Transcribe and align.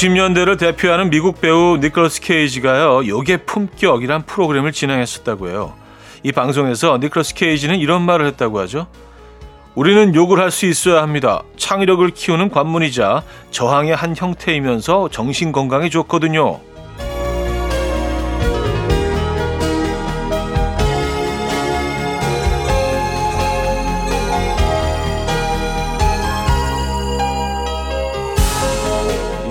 90년대를 0.00 0.58
대표하는 0.58 1.10
미국 1.10 1.42
배우 1.42 1.76
니콜러스 1.76 2.22
케이지가요, 2.22 3.06
요괴 3.06 3.44
품격이란 3.44 4.22
프로그램을 4.24 4.72
진행했었다고 4.72 5.50
해요. 5.50 5.74
이 6.22 6.32
방송에서 6.32 6.96
니콜러스 6.96 7.34
케이지는 7.34 7.78
이런 7.78 8.00
말을 8.02 8.24
했다고 8.28 8.60
하죠. 8.60 8.86
우리는 9.74 10.14
욕을 10.14 10.40
할 10.40 10.50
수 10.50 10.64
있어야 10.64 11.02
합니다. 11.02 11.42
창의력을 11.58 12.08
키우는 12.10 12.48
관문이자 12.48 13.22
저항의 13.50 13.94
한 13.94 14.16
형태이면서 14.16 15.10
정신 15.10 15.52
건강에 15.52 15.90
좋거든요. 15.90 16.60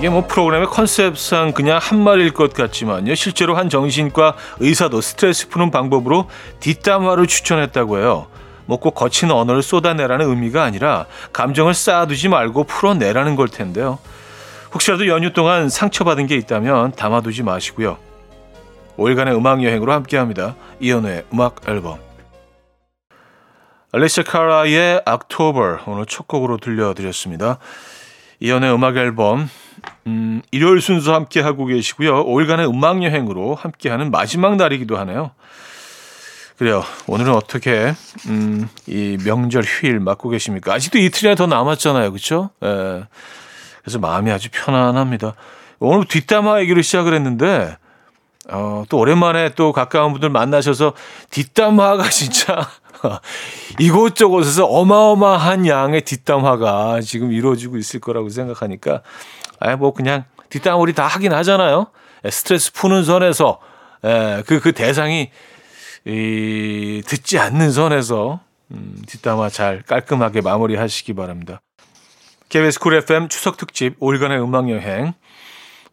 이게 0.00 0.08
뭐 0.08 0.26
프로그램의 0.26 0.68
컨셉상 0.68 1.52
그냥 1.52 1.78
한 1.78 2.02
말일 2.02 2.32
것 2.32 2.54
같지만요. 2.54 3.14
실제로 3.14 3.54
한 3.54 3.68
정신과 3.68 4.34
의사도 4.58 5.02
스트레스 5.02 5.50
푸는 5.50 5.70
방법으로 5.70 6.26
뒷담화를 6.60 7.26
추천했다고 7.26 7.98
해요. 7.98 8.26
뭐꼭 8.64 8.94
거친 8.94 9.30
언어를 9.30 9.62
쏟아내라는 9.62 10.26
의미가 10.26 10.64
아니라 10.64 11.04
감정을 11.34 11.74
쌓아두지 11.74 12.30
말고 12.30 12.64
풀어내라는 12.64 13.36
걸 13.36 13.48
텐데요. 13.48 13.98
혹시라도 14.72 15.06
연휴 15.06 15.34
동안 15.34 15.68
상처받은 15.68 16.28
게 16.28 16.34
있다면 16.36 16.92
담아두지 16.92 17.42
마시고요. 17.42 17.98
5일간의 18.96 19.36
음악 19.36 19.62
여행으로 19.62 19.92
함께합니다. 19.92 20.54
이연우의 20.80 21.24
음악 21.34 21.68
앨범. 21.68 21.98
알리샤 23.92 24.22
카라의 24.22 25.02
October 25.06 25.80
오늘 25.84 26.06
첫 26.06 26.26
곡으로 26.26 26.56
들려드렸습니다. 26.56 27.58
이연의 28.42 28.72
음악 28.72 28.96
앨범 28.96 29.50
음, 30.06 30.42
일요일 30.50 30.80
순서 30.80 31.14
함께 31.14 31.40
하고 31.40 31.66
계시고요. 31.66 32.26
5일간의 32.26 32.68
음악 32.72 33.02
여행으로 33.02 33.54
함께하는 33.54 34.10
마지막 34.10 34.56
날이기도 34.56 34.96
하네요. 34.98 35.32
그래요. 36.56 36.84
오늘은 37.06 37.32
어떻게 37.34 37.94
음, 38.26 38.68
이 38.86 39.16
명절 39.24 39.62
휴일 39.62 39.98
맞고 40.00 40.28
계십니까? 40.28 40.74
아직도 40.74 40.98
이틀이나 40.98 41.34
더 41.34 41.46
남았잖아요, 41.46 42.10
그렇죠? 42.10 42.50
예. 42.62 43.04
그래서 43.82 43.98
마음이 43.98 44.30
아주 44.30 44.48
편안합니다. 44.52 45.34
오늘 45.78 46.04
뒷담화 46.04 46.60
얘기를 46.60 46.82
시작을 46.82 47.14
했는데 47.14 47.76
어, 48.50 48.84
또 48.88 48.98
오랜만에 48.98 49.54
또 49.54 49.72
가까운 49.72 50.12
분들 50.12 50.28
만나셔서 50.28 50.92
뒷담화가 51.30 52.08
진짜 52.10 52.68
이곳저곳에서 53.78 54.66
어마어마한 54.66 55.66
양의 55.66 56.02
뒷담화가 56.02 57.00
지금 57.00 57.32
이루어지고 57.32 57.78
있을 57.78 58.00
거라고 58.00 58.28
생각하니까 58.28 59.02
아예 59.60 59.76
뭐 59.76 59.92
그냥 59.92 60.24
뒷담화 60.48 60.76
우리 60.78 60.92
다 60.92 61.06
하긴 61.06 61.32
하잖아요. 61.32 61.86
예, 62.24 62.30
스트레스 62.30 62.72
푸는 62.72 63.04
선에서 63.04 63.60
예, 64.04 64.42
그, 64.46 64.60
그 64.60 64.72
대상이 64.72 65.30
이, 66.06 67.02
듣지 67.06 67.38
않는 67.38 67.70
선에서 67.70 68.40
음, 68.72 68.96
뒷담화 69.06 69.50
잘 69.50 69.82
깔끔하게 69.82 70.40
마무리하시기 70.40 71.14
바랍니다. 71.14 71.60
KBS 72.48 72.80
쿨 72.80 72.94
FM 72.94 73.28
추석 73.28 73.56
특집 73.56 73.98
5일간의 74.00 74.42
음악 74.42 74.70
여행 74.70 75.12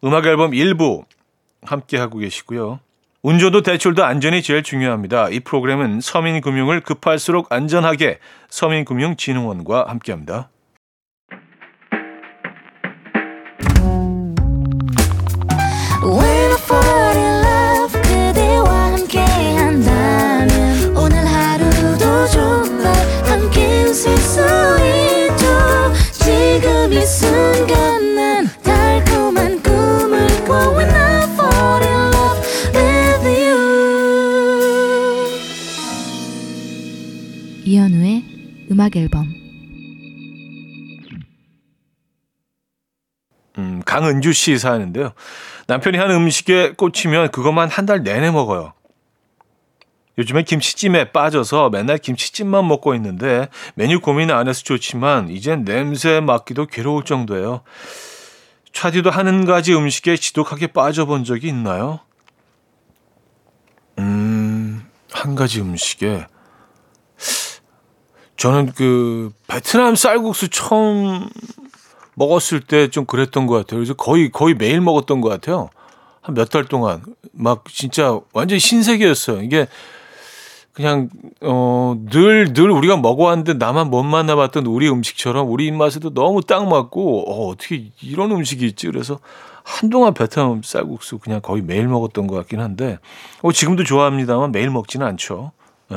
음악 0.02 0.26
앨범 0.26 0.52
1부 0.52 1.04
함께 1.62 1.98
하고 1.98 2.18
계시고요. 2.18 2.80
운전도 3.22 3.62
대출도 3.62 4.04
안전이 4.04 4.42
제일 4.42 4.62
중요합니다. 4.62 5.28
이 5.28 5.40
프로그램은 5.40 6.00
서민금융을 6.00 6.80
급할수록 6.80 7.52
안전하게 7.52 8.20
서민금융진흥원과 8.48 9.86
함께합니다. 9.88 10.48
음악 38.70 38.96
앨범 38.96 39.26
음, 43.58 43.82
강은주 43.84 44.32
씨 44.32 44.56
사연인데요. 44.58 45.12
남편이 45.66 45.98
한 45.98 46.10
음식에 46.10 46.72
꽂히면 46.72 47.30
그것만 47.30 47.68
한 47.68 47.84
달 47.84 48.02
내내 48.02 48.30
먹어요. 48.30 48.72
요즘에 50.16 50.44
김치찜에 50.44 51.12
빠져서 51.12 51.70
맨날 51.70 51.98
김치찜만 51.98 52.66
먹고 52.66 52.94
있는데 52.94 53.48
메뉴 53.74 54.00
고민 54.00 54.30
안 54.30 54.48
해서 54.48 54.62
좋지만 54.62 55.28
이젠 55.28 55.64
냄새 55.64 56.20
맡기도 56.20 56.66
괴로울 56.66 57.04
정도예요. 57.04 57.62
차디도 58.72 59.10
한 59.10 59.44
가지 59.44 59.74
음식에 59.74 60.16
지독하게 60.16 60.68
빠져본 60.68 61.24
적이 61.24 61.48
있나요? 61.48 62.00
음, 63.98 64.86
한 65.12 65.34
가지 65.34 65.60
음식에 65.60 66.26
저는 68.38 68.72
그 68.74 69.30
베트남 69.48 69.94
쌀국수 69.96 70.48
처음 70.48 71.28
먹었을 72.14 72.60
때 72.60 72.88
좀 72.88 73.04
그랬던 73.04 73.46
것 73.46 73.54
같아요. 73.54 73.78
그래서 73.78 73.94
거의 73.94 74.30
거의 74.30 74.54
매일 74.54 74.80
먹었던 74.80 75.20
것 75.20 75.28
같아요. 75.28 75.70
한 76.22 76.34
몇 76.34 76.48
달 76.50 76.64
동안 76.64 77.02
막 77.32 77.64
진짜 77.68 78.18
완전 78.32 78.58
신세계였어요. 78.58 79.42
이게 79.42 79.66
그냥 80.72 81.08
어늘늘 81.40 82.52
늘 82.52 82.70
우리가 82.70 82.96
먹어왔는데 82.98 83.54
나만 83.54 83.90
못 83.90 84.02
만나봤던 84.04 84.66
우리 84.66 84.88
음식처럼 84.88 85.50
우리 85.50 85.66
입맛에도 85.66 86.14
너무 86.14 86.40
딱 86.42 86.68
맞고 86.68 87.30
어 87.30 87.48
어떻게 87.50 87.90
이런 88.02 88.30
음식이 88.30 88.64
있지 88.66 88.86
그래서 88.86 89.18
한동안 89.64 90.14
베트남 90.14 90.62
쌀국수 90.62 91.18
그냥 91.18 91.40
거의 91.40 91.62
매일 91.62 91.88
먹었던 91.88 92.26
것 92.28 92.36
같긴 92.36 92.60
한데 92.60 92.98
어 93.42 93.50
지금도 93.52 93.82
좋아합니다만 93.84 94.52
매일 94.52 94.70
먹지는 94.70 95.04
않죠. 95.06 95.50
예. 95.92 95.96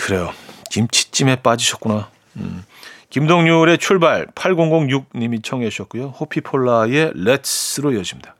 네. 0.00 0.06
그래요. 0.06 0.32
김치찜에 0.70 1.36
빠지셨구나. 1.36 2.08
음. 2.36 2.64
김동률의 3.10 3.78
출발 3.78 4.26
8006님이 4.26 5.42
청해 5.42 5.68
주셨고요. 5.68 6.08
호피폴라의 6.08 7.12
렛츠로 7.14 7.92
이어집니다. 7.92 8.36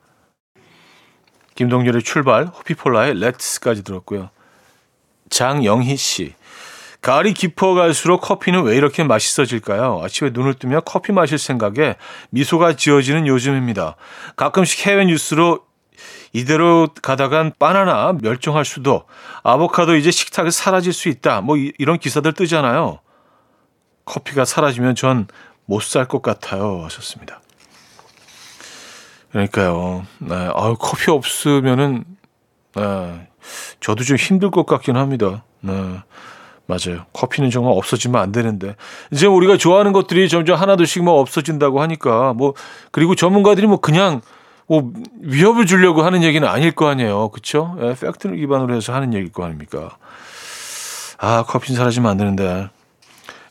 김동률의 1.56 2.02
출발, 2.02 2.46
호피폴라의 2.46 3.14
렛츠까지 3.18 3.82
들었고요. 3.84 4.30
장영희 5.28 5.96
씨. 5.96 6.34
가을이 7.02 7.34
깊어 7.34 7.74
갈수록 7.74 8.20
커피는 8.20 8.62
왜 8.62 8.76
이렇게 8.76 9.02
맛있어질까요? 9.02 10.00
아침에 10.04 10.30
눈을 10.32 10.54
뜨면 10.54 10.82
커피 10.84 11.12
마실 11.12 11.38
생각에 11.38 11.96
미소가 12.30 12.76
지어지는 12.76 13.26
요즘입니다. 13.26 13.96
가끔씩 14.36 14.86
해외 14.86 15.06
뉴스로 15.06 15.64
이대로 16.32 16.88
가다간 17.02 17.52
바나나 17.58 18.14
멸종할 18.20 18.64
수도 18.64 19.04
아보카도 19.42 19.96
이제 19.96 20.10
식탁에 20.10 20.50
사라질 20.50 20.92
수 20.92 21.08
있다. 21.08 21.40
뭐 21.40 21.56
이런 21.56 21.98
기사들 21.98 22.32
뜨잖아요. 22.34 23.00
커피가 24.04 24.44
사라지면 24.44 24.94
전 24.94 25.26
못 25.70 25.82
살 25.84 26.06
것 26.08 26.20
같아요. 26.20 26.82
하셨습니다. 26.84 27.40
그러니까요. 29.30 30.04
네. 30.18 30.34
아유, 30.34 30.74
커피 30.80 31.12
없으면은, 31.12 32.04
네. 32.74 33.28
저도 33.78 34.02
좀 34.02 34.16
힘들 34.16 34.50
것 34.50 34.66
같긴 34.66 34.96
합니다. 34.96 35.44
네. 35.60 35.72
맞아요. 36.66 37.06
커피는 37.12 37.50
정말 37.50 37.72
없어지면 37.76 38.20
안 38.20 38.32
되는데. 38.32 38.74
이제 39.12 39.28
우리가 39.28 39.56
좋아하는 39.56 39.92
것들이 39.92 40.28
점점 40.28 40.58
하나둘씩 40.58 41.04
뭐 41.04 41.20
없어진다고 41.20 41.80
하니까, 41.80 42.32
뭐, 42.32 42.54
그리고 42.90 43.14
전문가들이 43.14 43.68
뭐 43.68 43.78
그냥 43.78 44.20
뭐 44.70 44.92
위협을 45.18 45.66
주려고 45.66 46.02
하는 46.02 46.22
얘기는 46.22 46.46
아닐 46.46 46.70
거 46.70 46.86
아니에요. 46.86 47.30
그렇죠? 47.30 47.76
예, 47.80 47.92
팩트를 48.00 48.36
기반으로 48.36 48.72
해서 48.72 48.94
하는 48.94 49.12
얘기일 49.12 49.32
거 49.32 49.44
아닙니까? 49.44 49.96
아, 51.18 51.42
커피는 51.42 51.76
사라지면 51.76 52.08
안 52.08 52.16
되는데. 52.16 52.68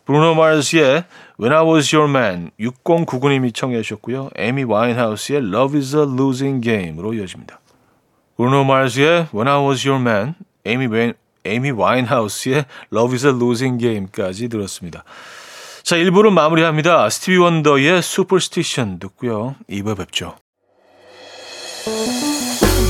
브루노 0.05 0.35
마르스의 0.35 1.03
When 1.37 1.53
I 1.53 1.65
Was 1.65 1.93
Your 1.93 2.09
Man 2.09 2.51
6099님이 2.57 3.53
청해 3.53 3.81
주셨고요. 3.81 4.29
에미 4.37 4.63
와인하우스의 4.63 5.39
Love 5.39 5.77
is 5.77 5.93
a 5.93 6.03
Losing 6.03 6.63
Game으로 6.63 7.13
이어집니다. 7.13 7.59
브루노 8.37 8.63
마르스의 8.63 9.27
When 9.35 9.49
I 9.49 9.61
Was 9.61 9.85
Your 9.85 10.01
Man, 10.01 10.35
에미, 10.63 11.11
에미 11.43 11.71
와인하우스의 11.71 12.63
Love 12.93 13.13
is 13.15 13.27
a 13.27 13.33
Losing 13.33 13.77
Game까지 13.77 14.47
들었습니다. 14.47 15.03
자, 15.83 15.97
1부를 15.97 16.31
마무리합니다. 16.31 17.09
스티비 17.09 17.37
원더의 17.39 17.97
Superstition 17.97 18.99
듣고요. 18.99 19.55
2부 19.69 19.97
뵙죠. 19.97 20.35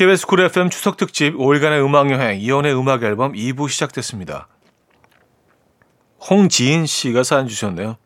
KBS 0.00 0.26
쿨 0.26 0.40
FM 0.40 0.70
추석 0.70 0.96
특집 0.96 1.36
5일간의 1.36 1.84
음악 1.84 2.10
여행 2.10 2.40
이현우의 2.40 2.74
음악 2.74 3.02
앨범 3.02 3.34
2부 3.34 3.68
시작됐습니다. 3.68 4.48
홍지인 6.30 6.86
씨가 6.86 7.22
사연 7.22 7.46
주셨네요. 7.46 7.98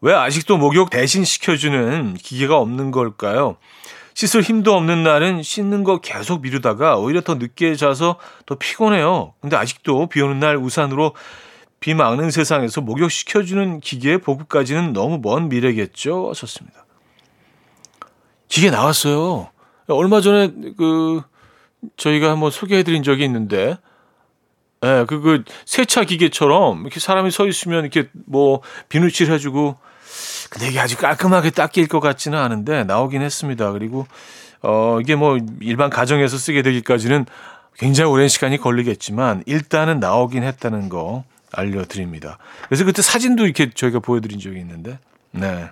왜 0.00 0.12
아직도 0.12 0.56
목욕 0.56 0.90
대신 0.90 1.22
시켜주는 1.22 2.14
기계가 2.14 2.58
없는 2.58 2.90
걸까요? 2.90 3.56
씻을 4.14 4.42
힘도 4.42 4.74
없는 4.74 5.04
날은 5.04 5.44
씻는 5.44 5.84
거 5.84 6.00
계속 6.00 6.42
미루다가 6.42 6.96
오히려 6.96 7.20
더 7.20 7.36
늦게 7.36 7.76
자서 7.76 8.18
더 8.46 8.56
피곤해요. 8.56 9.34
근데 9.40 9.54
아직도 9.54 10.08
비 10.08 10.20
오는 10.22 10.40
날 10.40 10.56
우산으로 10.56 11.14
비 11.78 11.94
막는 11.94 12.32
세상에서 12.32 12.80
목욕 12.80 13.12
시켜주는 13.12 13.78
기계의 13.78 14.18
보급까지는 14.18 14.92
너무 14.92 15.20
먼 15.22 15.48
미래겠죠? 15.48 16.30
하셨습니다. 16.30 16.84
기계 18.48 18.70
나왔어요. 18.70 19.53
얼마 19.88 20.20
전에 20.20 20.50
그 20.76 21.22
저희가 21.96 22.30
한번 22.30 22.50
소개해드린 22.50 23.02
적이 23.02 23.24
있는데, 23.24 23.76
예, 24.82 24.86
네, 24.86 25.04
그, 25.06 25.20
그, 25.20 25.44
세차 25.64 26.04
기계처럼 26.04 26.82
이렇게 26.82 27.00
사람이 27.00 27.30
서 27.30 27.46
있으면 27.46 27.84
이렇게 27.84 28.08
뭐 28.26 28.60
비누칠 28.88 29.32
해주고 29.32 29.76
근데 30.50 30.68
이게 30.68 30.78
아주 30.78 30.96
깔끔하게 30.96 31.50
닦일 31.50 31.88
것 31.88 32.00
같지는 32.00 32.38
않은데 32.38 32.84
나오긴 32.84 33.22
했습니다. 33.22 33.72
그리고 33.72 34.06
어 34.62 34.98
이게 35.00 35.14
뭐 35.14 35.38
일반 35.60 35.90
가정에서 35.90 36.36
쓰게 36.36 36.62
되기까지는 36.62 37.26
굉장히 37.76 38.10
오랜 38.10 38.28
시간이 38.28 38.58
걸리겠지만 38.58 39.42
일단은 39.46 40.00
나오긴 40.00 40.42
했다는 40.44 40.88
거 40.88 41.24
알려드립니다. 41.52 42.38
그래서 42.68 42.84
그때 42.84 43.02
사진도 43.02 43.44
이렇게 43.44 43.70
저희가 43.70 44.00
보여드린 44.00 44.38
적이 44.38 44.58
있는데, 44.60 44.98
네. 45.30 45.70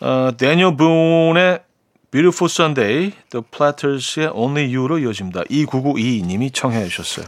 어, 0.00 0.30
데니얼 0.36 0.76
분의 0.76 1.60
Beautiful 2.10 2.50
Sunday, 2.50 3.12
The 3.30 3.44
Platters의 3.50 4.32
Only 4.34 4.74
You로 4.74 4.98
이어집니다. 4.98 5.42
2992님이 5.44 6.52
청해 6.52 6.88
주셨어요. 6.88 7.26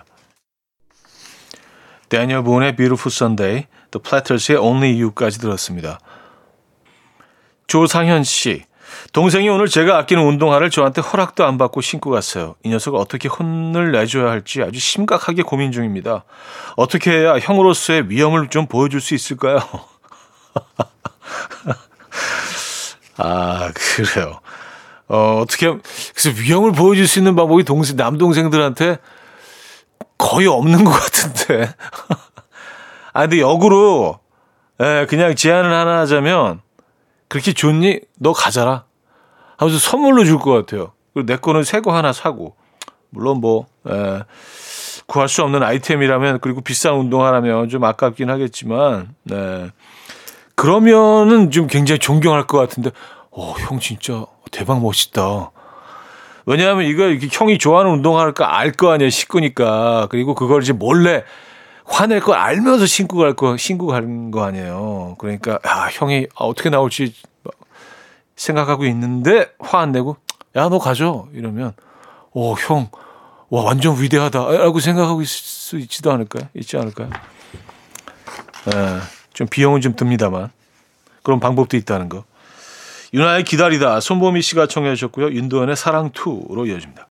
데니얼 2.08 2.42
분의 2.42 2.74
Beautiful 2.74 3.12
Sunday, 3.12 3.66
The 3.92 4.02
Platters의 4.02 4.58
Only 4.58 5.00
You까지 5.00 5.38
들었습니다. 5.38 6.00
조상현 7.68 8.24
씨. 8.24 8.64
동생이 9.12 9.48
오늘 9.48 9.68
제가 9.68 9.98
아끼는 9.98 10.24
운동화를 10.24 10.68
저한테 10.68 11.00
허락도 11.00 11.44
안 11.44 11.58
받고 11.58 11.80
신고 11.80 12.10
갔어요. 12.10 12.56
이 12.62 12.68
녀석을 12.68 12.98
어떻게 12.98 13.28
혼을 13.28 13.92
내줘야 13.92 14.30
할지 14.30 14.62
아주 14.62 14.80
심각하게 14.80 15.42
고민 15.42 15.70
중입니다. 15.72 16.24
어떻게 16.76 17.12
해야 17.12 17.38
형으로서의 17.38 18.10
위험을 18.10 18.48
좀 18.48 18.66
보여줄 18.66 19.00
수 19.00 19.14
있을까요? 19.14 19.58
아, 23.16 23.70
그래요. 23.72 24.40
어, 25.12 25.40
어떻게, 25.42 25.66
그래서 26.14 26.40
위험을 26.40 26.72
보여줄 26.72 27.06
수 27.06 27.18
있는 27.18 27.36
방법이 27.36 27.64
동생, 27.64 27.96
남동생들한테 27.96 28.96
거의 30.16 30.46
없는 30.46 30.84
것 30.84 30.90
같은데. 30.90 31.70
아, 33.12 33.20
근데 33.22 33.40
역으로, 33.40 34.20
예, 34.80 35.06
그냥 35.08 35.34
제안을 35.34 35.70
하나 35.70 35.98
하자면, 36.00 36.62
그렇게 37.28 37.52
좋니? 37.52 38.00
너 38.18 38.32
가져라. 38.32 38.84
하면서 39.58 39.78
선물로 39.78 40.24
줄 40.24 40.38
것 40.38 40.50
같아요. 40.52 40.92
그리고 41.12 41.26
내 41.26 41.36
거는 41.36 41.62
새 41.64 41.80
거 41.80 41.94
하나 41.94 42.14
사고. 42.14 42.56
물론 43.10 43.40
뭐, 43.40 43.66
예, 43.90 44.22
구할 45.06 45.28
수 45.28 45.42
없는 45.42 45.62
아이템이라면, 45.62 46.38
그리고 46.40 46.62
비싼 46.62 46.94
운동화라면 46.94 47.68
좀 47.68 47.84
아깝긴 47.84 48.30
하겠지만, 48.30 49.14
네. 49.24 49.70
그러면은 50.54 51.50
좀 51.50 51.66
굉장히 51.66 51.98
존경할 51.98 52.46
것 52.46 52.56
같은데, 52.56 52.90
어, 53.30 53.52
형 53.58 53.78
진짜 53.78 54.24
대박 54.52 54.80
멋있다. 54.80 55.50
왜냐하면 56.46 56.84
이거 56.86 57.06
이렇게 57.06 57.28
형이 57.30 57.58
좋아하는 57.58 57.90
운동화를 57.92 58.34
알거 58.38 58.92
아니에요, 58.92 59.10
식구니까. 59.10 60.06
그리고 60.10 60.34
그걸 60.36 60.62
이제 60.62 60.72
몰래 60.72 61.24
화낼 61.84 62.20
걸 62.20 62.36
알면서 62.36 62.86
신고 62.86 63.18
갈 63.18 63.34
거, 63.34 63.56
신고 63.56 63.86
가는 63.88 64.30
거 64.30 64.44
아니에요. 64.44 65.16
그러니까, 65.18 65.58
야, 65.66 65.88
형이 65.90 66.28
아, 66.36 66.44
어떻게 66.44 66.70
나올지 66.70 67.14
생각하고 68.36 68.84
있는데 68.86 69.50
화 69.58 69.78
안 69.80 69.90
내고, 69.92 70.16
야, 70.56 70.68
너 70.68 70.78
가져. 70.78 71.26
이러면, 71.32 71.74
오, 72.32 72.54
형, 72.54 72.88
와, 73.48 73.62
완전 73.64 74.00
위대하다. 74.00 74.48
라고 74.58 74.80
생각하고 74.80 75.22
있을 75.22 75.34
수 75.44 75.78
있지도 75.78 76.12
않을까요? 76.12 76.48
있지 76.54 76.76
않을까요? 76.76 77.10
예, 78.74 78.98
좀 79.32 79.46
비용은 79.48 79.80
좀 79.80 79.94
듭니다만. 79.96 80.50
그런 81.22 81.40
방법도 81.40 81.76
있다는 81.76 82.08
거. 82.08 82.24
유나의 83.14 83.44
기다리다 83.44 84.00
손보미 84.00 84.42
씨가 84.42 84.66
청해 84.66 84.94
주셨고요. 84.94 85.32
윤도현의 85.32 85.76
사랑2로 85.76 86.66
이어집니다. 86.66 87.08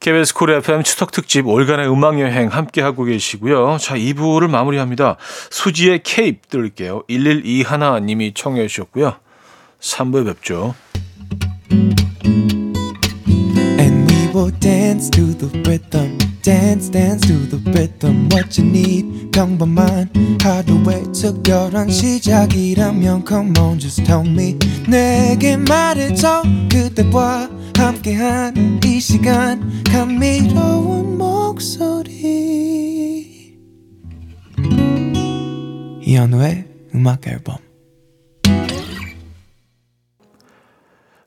KBS 0.00 0.34
쿨 0.34 0.50
FM 0.50 0.82
추석 0.82 1.12
특집 1.12 1.46
5일간의 1.46 1.90
음악 1.90 2.20
여행 2.20 2.48
함께 2.48 2.82
하고 2.82 3.04
계시고요. 3.04 3.78
자, 3.78 3.96
2부를 3.96 4.50
마무리합니다. 4.50 5.16
수지의 5.50 6.02
Cape 6.02 6.46
들을게요. 6.48 7.04
112 7.08 7.64
님이 8.02 8.34
청해 8.34 8.66
주셨고요. 8.66 9.16
3부에 9.80 10.26
뵙죠. 10.26 10.74
Will 11.70 12.03
dance 14.64 15.10
to 15.10 15.34
the 15.34 15.46
rhythm. 15.68 16.16
dance 16.42 16.90
dance 16.90 17.20
to 17.26 17.34
the 17.50 17.60
rhythm 17.70 18.30
what 18.32 18.58
you 18.58 18.66
need 18.66 19.30
평범한 19.30 20.10
하루의 20.40 21.04
특별한 21.12 21.90
시작이라면 21.90 23.26
come 23.28 23.52
on 23.58 23.78
just 23.78 24.02
tell 24.04 24.26
me 24.26 24.58
내게 24.88 25.58
말해줘 25.58 26.44
그대와 26.72 27.50
함께한 27.76 28.80
이 28.82 29.00
시간 29.00 29.84
감미로운 29.84 31.18
목소리 31.18 32.24
이현우의 36.00 36.64
음악 36.94 37.26
앨범 37.26 37.58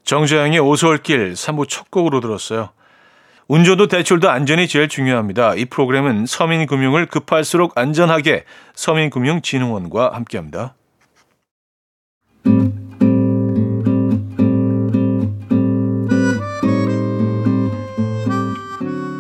정재영의 0.06 0.58
오솔길 0.58 1.34
3부 1.34 1.68
첫 1.70 1.92
곡으로 1.92 2.20
들었어요. 2.22 2.70
운전도 3.50 3.88
대출도 3.88 4.30
안전이 4.30 4.68
제일 4.68 4.90
중요합니다. 4.90 5.56
이 5.56 5.66
프로그램은 5.66 6.26
서민금융을 6.26 7.06
급할수록 7.06 7.78
안전하게 7.78 8.44
서민금융진흥원과 8.76 10.12
함께합니다. 10.14 10.74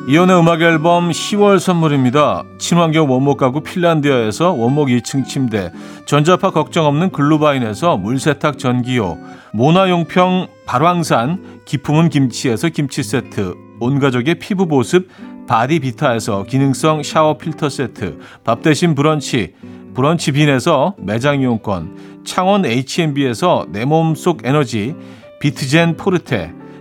이혼의 0.09 0.39
음악 0.39 0.61
앨범 0.61 1.09
10월 1.09 1.59
선물입니다. 1.59 2.43
친환경 2.59 3.11
원목 3.11 3.37
가구 3.37 3.61
핀란디아에서 3.61 4.53
원목 4.53 4.87
2층 4.87 5.25
침대, 5.25 5.71
전자파 6.05 6.51
걱정 6.51 6.85
없는 6.85 7.11
글루바인에서 7.11 7.97
물세탁 7.97 8.57
전기요, 8.57 9.17
모나용평 9.51 10.47
발왕산 10.65 11.61
기품은 11.65 12.07
김치에서 12.07 12.69
김치 12.69 13.03
세트, 13.03 13.66
온 13.79 13.99
가족의 13.99 14.35
피부 14.35 14.67
보습 14.67 15.07
바디비타에서 15.47 16.43
기능성 16.43 17.03
샤워 17.03 17.37
필터 17.37 17.69
세트, 17.69 18.19
밥 18.43 18.61
대신 18.61 18.95
브런치, 18.95 19.53
브런치 19.93 20.33
빈에서 20.33 20.95
매장 20.99 21.41
이용권, 21.41 22.23
창원 22.25 22.65
H&B에서 22.65 23.67
내 23.71 23.85
몸속 23.85 24.41
에너지, 24.43 24.95
비트젠 25.39 25.95
포르테, 25.95 26.53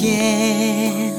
즐겁게 0.00 1.14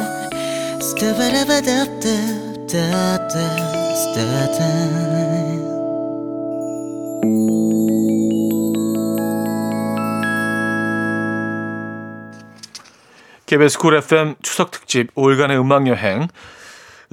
KBS 13.45 13.77
쿨 13.77 13.95
FM 13.97 14.35
추석 14.41 14.71
특집 14.71 15.13
5일간의 15.13 15.59
음악 15.59 15.87
여행 15.87 16.27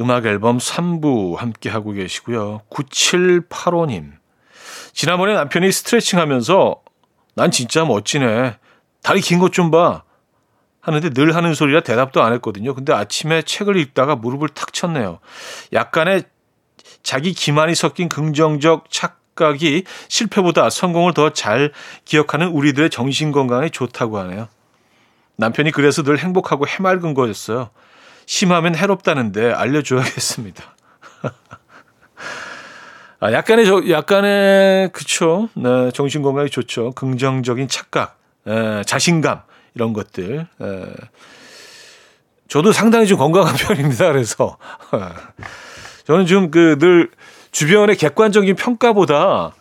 음악 0.00 0.24
앨범 0.24 0.58
3부 0.58 1.36
함께 1.36 1.68
하고 1.68 1.90
계시고요. 1.92 2.62
9785님. 2.70 4.12
지난번에 4.92 5.34
남편이 5.34 5.70
스트레칭 5.72 6.18
하면서 6.18 6.76
난 7.34 7.50
진짜 7.50 7.84
멋지네. 7.84 8.56
다리 9.02 9.20
긴 9.20 9.40
것 9.40 9.52
좀 9.52 9.70
봐. 9.70 10.04
하는데 10.80 11.10
늘 11.10 11.34
하는 11.34 11.54
소리라 11.54 11.80
대답도 11.80 12.22
안 12.22 12.32
했거든요. 12.34 12.74
근데 12.74 12.92
아침에 12.92 13.42
책을 13.42 13.76
읽다가 13.76 14.16
무릎을 14.16 14.48
탁 14.48 14.72
쳤네요. 14.72 15.18
약간의 15.72 16.24
자기 17.02 17.32
기만이 17.32 17.74
섞인 17.74 18.08
긍정적 18.08 18.90
착각이 18.90 19.84
실패보다 20.08 20.70
성공을 20.70 21.14
더 21.14 21.30
잘 21.30 21.72
기억하는 22.04 22.48
우리들의 22.48 22.90
정신 22.90 23.32
건강에 23.32 23.68
좋다고 23.68 24.18
하네요. 24.18 24.48
남편이 25.36 25.70
그래서 25.72 26.02
늘 26.02 26.18
행복하고 26.18 26.66
해맑은 26.66 27.14
거였어요. 27.14 27.70
심하면 28.26 28.74
해롭다는데 28.74 29.52
알려줘야겠습니다. 29.52 30.64
아, 33.20 33.32
약간의 33.32 33.66
저, 33.66 33.82
약간의 33.88 34.90
그쵸, 34.92 35.48
네, 35.54 35.90
정신 35.92 36.22
건강에 36.22 36.48
좋죠. 36.48 36.92
긍정적인 36.92 37.68
착각, 37.68 38.18
에, 38.46 38.82
자신감 38.84 39.42
이런 39.78 39.92
것들. 39.92 40.46
에, 40.60 40.66
저도 42.48 42.72
상당히 42.72 43.06
좀 43.06 43.16
건강한 43.18 43.54
편입니다. 43.56 44.10
그래서 44.10 44.58
저는 46.06 46.26
좀 46.26 46.50
그 46.50 46.76
늘 46.78 47.10
주변의 47.52 47.96
객관적인 47.96 48.56
평가보다 48.56 49.52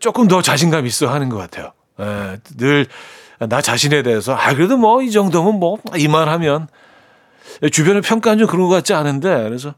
조금 0.00 0.26
더 0.28 0.40
자신감 0.40 0.86
있어 0.86 1.08
하는 1.08 1.28
것 1.28 1.36
같아요. 1.38 1.72
에, 1.98 2.38
늘나 2.56 3.60
자신에 3.60 4.02
대해서 4.02 4.34
아 4.34 4.54
그래도 4.54 4.76
뭐 4.76 5.02
이 5.02 5.10
정도면 5.10 5.58
뭐 5.58 5.78
이만하면 5.96 6.68
주변의 7.72 8.02
평가는 8.02 8.38
좀 8.38 8.46
그런 8.46 8.68
것 8.68 8.74
같지 8.74 8.94
않은데 8.94 9.42
그래서 9.44 9.74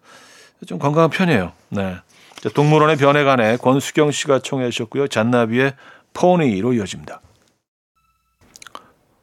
좀 0.66 0.78
건강한 0.78 1.08
편이에요. 1.10 1.52
네. 1.70 1.96
동물원의 2.54 2.96
변해간에 2.96 3.56
권수경 3.56 4.10
씨가 4.12 4.40
청해 4.40 4.70
주셨고요. 4.70 5.08
잔나비의 5.08 5.74
포니로 6.14 6.72
이어집니다. 6.74 7.20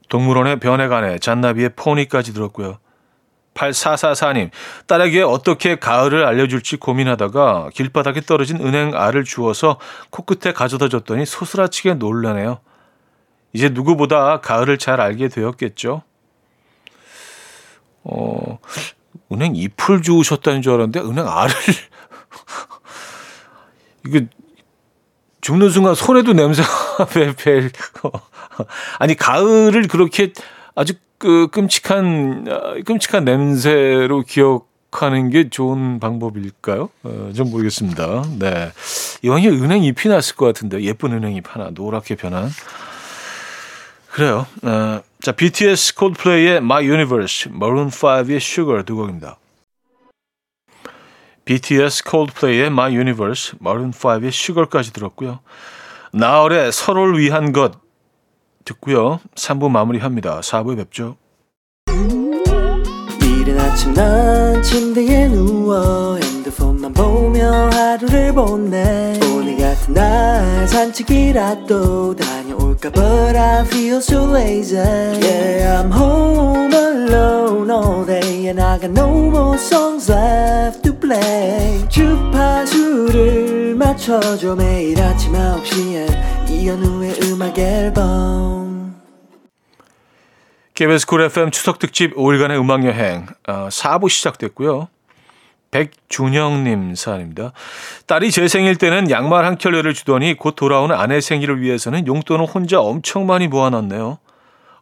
동물원의 0.10 0.60
변해간에 0.60 1.20
잔나비의 1.20 1.72
포니까지 1.76 2.34
들었고요. 2.34 2.80
8444님, 3.56 4.52
딸에게 4.86 5.22
어떻게 5.22 5.78
가을을 5.78 6.26
알려줄지 6.26 6.78
고민하다가 6.78 7.70
길바닥에 7.74 8.22
떨어진 8.22 8.60
은행 8.60 8.96
알을 8.96 9.24
주워서 9.24 9.80
코끝에 10.10 10.52
가져다 10.52 10.90
줬더니 10.90 11.26
소스라치게 11.26 11.96
놀라네요. 11.96 12.60
이제 13.54 13.70
누구보다 13.70 14.42
가을을 14.42 14.78
잘 14.78 15.00
알게 15.00 15.30
되었겠죠. 15.30 16.04
어, 18.04 18.60
은행 19.32 19.56
잎을 19.56 20.02
주우셨다는 20.02 20.62
줄 20.62 20.74
알았는데 20.74 21.00
은행 21.00 21.28
알을 21.28 21.56
이게 24.06 24.28
죽는 25.42 25.70
순간 25.70 25.96
손에도 25.96 26.34
냄새가 26.34 27.06
벨 27.38 27.72
아니 29.00 29.16
가을을 29.16 29.88
그렇게 29.88 30.34
아주 30.76 30.94
그 31.18 31.48
끔찍한 31.52 32.46
어, 32.50 32.76
끔찍한 32.86 33.26
냄새로 33.26 34.22
기억하는 34.22 35.30
게 35.30 35.50
좋은 35.50 36.00
방법일까요? 36.00 36.90
어, 37.04 37.32
좀 37.36 37.50
모르겠습니다. 37.50 38.24
네. 38.40 38.72
이왕이 39.24 39.48
은행 39.48 39.84
잎이 39.84 40.10
났을 40.10 40.36
것 40.36 40.46
같은데 40.46 40.82
예쁜 40.82 41.14
은행 41.14 41.36
잎 41.36 41.44
하나 41.48 41.70
노랗게 41.74 42.16
변한 42.16 42.50
그래요. 44.12 44.48
어, 44.64 45.02
자, 45.22 45.32
BTS 45.34 45.96
콜드플레이의 45.96 46.58
My 46.58 46.86
Universe, 46.86 47.52
Maroon 47.54 47.90
5의 47.90 48.38
Sugar 48.38 48.86
두 48.86 48.96
곡입니다. 48.96 49.38
BTS 51.44 52.04
콜드플레이의 52.06 52.68
My 52.68 52.96
Universe, 52.96 53.58
Maroon 53.62 53.92
5의 53.92 54.28
Sugar까지 54.28 54.94
들었고요. 54.94 55.40
나얼의 56.14 56.72
서로를 56.72 57.20
위한 57.20 57.52
것 57.52 57.85
듣고요. 58.66 59.20
3부 59.36 59.70
마무리합니다. 59.70 60.42
4부에 60.42 60.78
뵙죠. 60.78 61.18
이른 63.22 63.60
아침 63.60 63.94
난 63.94 64.62
침대에 64.64 65.28
누워 65.28 66.18
핸드폰만 66.18 66.94
보며 66.94 67.70
하루를 67.72 68.34
보내 68.34 69.20
오늘 69.34 69.58
같은 69.58 69.94
날 69.94 70.68
산책이라도 70.68 72.16
다 72.16 72.36
볼까 72.76 72.90
But 72.90 73.38
I 73.38 73.62
feel 73.66 73.98
so 73.98 74.30
lazy 74.36 74.78
Yeah 74.78 75.82
I'm 75.82 75.92
home 75.92 76.74
alone 76.74 77.70
all 77.72 78.06
day 78.06 78.25
And 78.48 78.62
I 78.62 78.78
got 78.80 78.92
no 78.92 79.10
more 79.10 79.58
songs 79.58 80.12
left 80.12 80.84
to 80.84 80.94
play 80.94 81.84
주파수를 81.90 83.74
맞춰줘 83.76 84.56
매일 84.56 85.02
아침 85.02 85.34
9시에 85.34 86.50
이현우의 86.52 87.16
음악 87.24 87.58
앨범 87.58 89.02
KBS 90.76 91.08
쿨 91.08 91.22
FM 91.22 91.50
추석 91.50 91.80
특집 91.80 92.16
5일간의 92.16 92.60
음악 92.60 92.86
여행 92.86 93.26
어, 93.48 93.70
4부 93.70 94.10
시작됐고요. 94.10 94.90
백준영님 95.72 96.94
사연입니다. 96.94 97.52
딸이 98.06 98.30
제 98.30 98.48
생일 98.48 98.76
때는 98.76 99.10
양말 99.10 99.44
한 99.44 99.58
켤레를 99.58 99.96
주더니 99.96 100.36
곧 100.36 100.56
돌아오는 100.56 100.96
아내 100.96 101.20
생일을 101.20 101.62
위해서는 101.62 102.06
용돈을 102.06 102.46
혼자 102.46 102.80
엄청 102.80 103.26
많이 103.26 103.48
모아놨네요. 103.48 104.20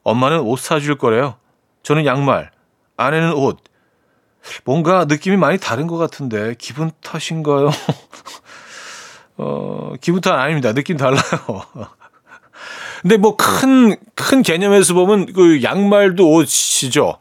엄마는 0.03 0.41
옷 0.41 0.60
사줄 0.60 0.98
거래요. 0.98 1.36
저는 1.84 2.05
양말, 2.05 2.51
아내는 2.97 3.33
옷. 3.33 3.59
뭔가 4.65 5.05
느낌이 5.05 5.38
많이 5.38 5.57
다른 5.57 5.88
것 5.88 5.97
같은데 5.97 6.55
기분 6.57 6.91
탓인가요? 7.01 7.69
어, 9.38 9.93
기분 10.01 10.21
탓 10.21 10.33
아닙니다. 10.33 10.73
느낌 10.73 10.97
달라요. 10.97 11.21
근데 13.01 13.17
뭐 13.17 13.35
큰, 13.35 13.95
큰 14.15 14.41
개념에서 14.43 14.93
보면 14.93 15.33
그 15.33 15.63
양말도 15.63 16.31
옷이죠. 16.31 17.19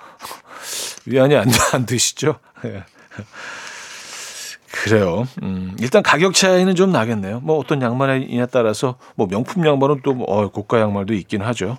위안이 1.06 1.36
안, 1.36 1.48
안 1.72 1.86
드시죠? 1.86 2.38
예. 2.64 2.84
그래요. 4.70 5.26
음, 5.42 5.76
일단 5.78 6.02
가격 6.02 6.34
차이는 6.34 6.74
좀 6.74 6.90
나겠네요. 6.90 7.40
뭐 7.40 7.58
어떤 7.58 7.80
양말이냐에 7.80 8.46
따라서 8.46 8.96
뭐 9.14 9.26
명품 9.28 9.66
양말은 9.66 10.00
또 10.02 10.14
뭐, 10.14 10.26
어, 10.28 10.50
고가 10.50 10.80
양말도 10.80 11.14
있긴 11.14 11.42
하죠. 11.42 11.76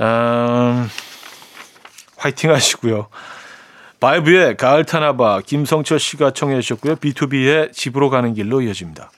음, 0.00 0.88
화이팅 2.22 2.52
하시고요. 2.52 3.08
바이브의 3.98 4.56
가을 4.56 4.84
타나바 4.84 5.40
김성철 5.40 5.98
씨가 5.98 6.32
청해 6.32 6.60
주셨고요. 6.60 6.96
B2B의 6.96 7.72
집으로 7.72 8.10
가는 8.10 8.32
길로 8.34 8.60
이어집니다. 8.62 9.10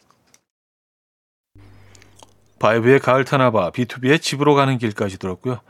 바이브의 2.58 3.00
가을 3.00 3.25
타나바 3.25 3.70
B2B의 3.73 4.20
집으로 4.23 4.54
가는 4.54 4.78
길까지 4.78 5.18
들었고요. 5.18 5.61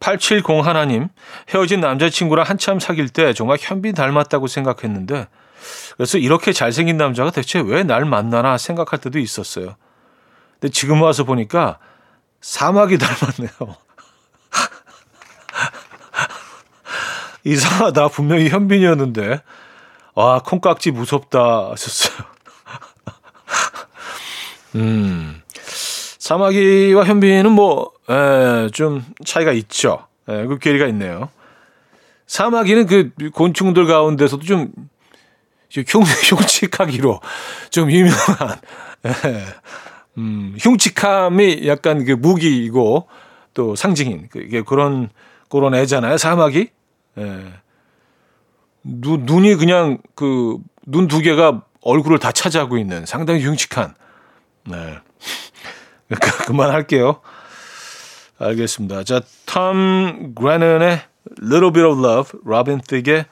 870 0.00 0.64
하나님, 0.64 1.08
헤어진 1.50 1.80
남자친구랑 1.80 2.46
한참 2.46 2.78
사귈 2.78 3.08
때 3.10 3.32
정말 3.34 3.58
현빈 3.60 3.94
닮았다고 3.94 4.46
생각했는데, 4.46 5.26
그래서 5.96 6.18
이렇게 6.18 6.52
잘생긴 6.52 6.96
남자가 6.96 7.30
대체 7.30 7.58
왜 7.60 7.82
날 7.82 8.04
만나나 8.04 8.56
생각할 8.56 9.00
때도 9.00 9.18
있었어요. 9.18 9.76
근데 10.60 10.72
지금 10.72 11.02
와서 11.02 11.24
보니까 11.24 11.78
사막이 12.40 12.96
닮았네요. 12.98 13.76
이상하다. 17.44 18.08
분명히 18.08 18.48
현빈이었는데. 18.48 19.42
와, 20.14 20.40
콩깍지 20.44 20.90
무섭다 20.90 21.70
하셨어요. 21.70 22.26
음. 24.76 25.42
사마귀와 26.18 27.04
현빈은 27.04 27.52
뭐, 27.52 27.92
에, 28.10 28.14
예, 28.64 28.70
좀 28.70 29.04
차이가 29.24 29.52
있죠. 29.52 30.06
에, 30.28 30.42
예, 30.42 30.46
그 30.46 30.58
괴리가 30.58 30.86
있네요. 30.88 31.30
사마귀는 32.26 32.86
그 32.86 33.30
곤충들 33.32 33.86
가운데서도 33.86 34.44
좀 34.44 34.72
흉, 35.70 36.02
흉측하기로 36.02 37.20
좀 37.70 37.90
유명한, 37.90 38.58
에, 39.06 39.10
예, 39.24 39.44
음, 40.18 40.56
흉측함이 40.60 41.66
약간 41.66 42.04
그 42.04 42.12
무기이고 42.12 43.08
또 43.54 43.76
상징인 43.76 44.28
그, 44.30 44.64
그런, 44.64 45.08
그런 45.48 45.74
애잖아요. 45.74 46.18
사마귀. 46.18 46.70
에. 47.18 47.52
눈, 48.84 49.26
눈이 49.26 49.56
그냥 49.56 49.98
그 50.14 50.58
눈 50.90 51.06
두 51.06 51.20
개가 51.20 51.62
얼굴을 51.82 52.18
다 52.18 52.32
차지하고 52.32 52.78
있는 52.78 53.04
상당히 53.04 53.44
흉측한, 53.44 53.94
네. 54.64 54.98
그만할게요. 56.46 57.20
알겠습니다. 58.38 59.04
자, 59.04 59.20
톰 59.44 60.34
그레넌의 60.34 61.02
Little 61.42 61.72
Bit 61.72 61.86
of 61.86 62.02
Love, 62.02 62.40
로빈 62.42 62.80
틱의 62.80 63.26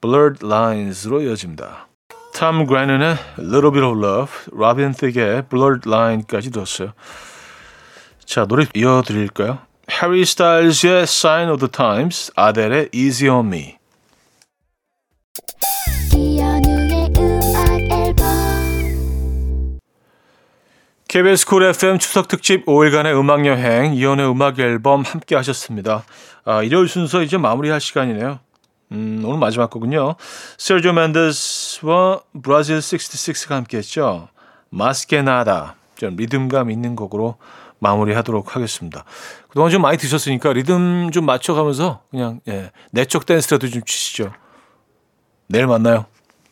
Blurred 0.00 0.44
Lines로 0.44 1.22
이어집니다. 1.22 1.86
톰 2.34 2.66
그레넌의 2.66 3.16
Little 3.38 3.70
Bit 3.70 3.84
of 3.86 4.04
Love, 4.04 4.32
로빈 4.50 4.92
틱의 4.92 5.48
Blurred 5.48 5.88
Line까지 5.88 6.50
들었어요. 6.50 6.92
자, 8.24 8.46
노래 8.46 8.66
이어드릴까요? 8.74 9.58
해리 9.90 10.24
스타일즈의 10.24 11.02
Sign 11.04 11.48
of 11.48 11.58
the 11.58 11.70
Times, 11.70 12.32
아델의 12.34 12.88
Easy 12.92 13.32
on 13.32 13.46
Me. 13.46 13.76
KBS 21.08 21.46
쿨 21.46 21.62
FM 21.62 21.98
추석 21.98 22.26
특집 22.26 22.66
5일간의 22.66 23.18
음악 23.18 23.46
여행 23.46 23.94
이현우의 23.94 24.28
음악 24.28 24.58
앨범 24.58 25.02
함께 25.02 25.36
하셨습니다. 25.36 26.04
아, 26.44 26.62
일요일 26.62 26.88
순서 26.88 27.22
이제 27.22 27.38
마무리할 27.38 27.80
시간이네요. 27.80 28.40
음, 28.92 29.22
오늘 29.24 29.38
마지막 29.38 29.70
곡은요. 29.70 30.16
세르지오 30.58 30.92
멘데스와 30.92 32.20
브라질 32.42 32.78
66가 32.78 33.50
함께 33.50 33.78
했죠. 33.78 34.28
Mas 34.68 34.98
Que 34.98 35.27
Nada. 35.27 35.76
좀 35.96 36.16
리듬감 36.16 36.70
있는 36.70 36.96
곡으로 36.96 37.36
마무리하도록 37.78 38.54
하겠습니다. 38.56 39.04
그동안 39.48 39.70
좀 39.70 39.82
많이 39.82 39.98
드셨으니까 39.98 40.52
리듬 40.52 41.10
좀 41.12 41.26
맞춰가면서 41.26 42.02
그냥 42.10 42.40
예, 42.48 42.70
내적 42.92 43.26
댄스라도 43.26 43.68
좀 43.68 43.82
치시죠. 43.82 44.32
내일 45.48 45.66
만나요. 45.66 46.06